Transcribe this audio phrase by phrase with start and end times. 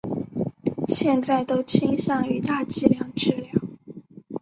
[0.87, 3.51] 现在都倾向于大剂量治疗。